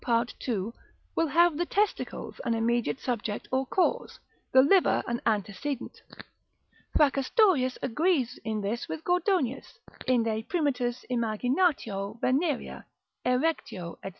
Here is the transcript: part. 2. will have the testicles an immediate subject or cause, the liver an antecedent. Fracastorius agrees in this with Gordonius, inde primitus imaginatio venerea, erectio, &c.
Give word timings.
part. 0.01 0.33
2. 0.39 0.73
will 1.15 1.27
have 1.27 1.55
the 1.57 1.65
testicles 1.67 2.41
an 2.43 2.55
immediate 2.55 2.99
subject 2.99 3.47
or 3.51 3.67
cause, 3.67 4.19
the 4.51 4.59
liver 4.61 5.03
an 5.07 5.21
antecedent. 5.27 6.01
Fracastorius 6.97 7.77
agrees 7.83 8.39
in 8.43 8.61
this 8.61 8.87
with 8.89 9.03
Gordonius, 9.03 9.77
inde 10.07 10.49
primitus 10.49 11.05
imaginatio 11.11 12.19
venerea, 12.19 12.83
erectio, 13.23 13.97
&c. 14.03 14.09